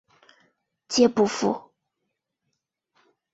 [0.87, 1.71] 皆不赴。